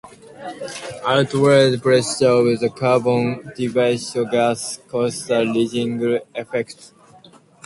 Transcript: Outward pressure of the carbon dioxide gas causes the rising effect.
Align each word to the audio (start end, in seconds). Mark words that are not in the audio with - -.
Outward 1.07 1.79
pressure 1.83 2.25
of 2.41 2.59
the 2.59 2.71
carbon 2.75 3.51
dioxide 3.55 4.31
gas 4.31 4.79
causes 4.89 5.27
the 5.27 5.45
rising 5.45 6.19
effect. 6.33 6.91